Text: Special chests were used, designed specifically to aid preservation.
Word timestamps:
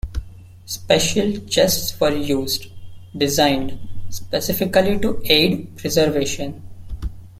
Special 0.65 1.37
chests 1.45 1.99
were 1.99 2.09
used, 2.15 2.71
designed 3.15 3.77
specifically 4.09 4.97
to 4.97 5.21
aid 5.25 5.77
preservation. 5.77 6.63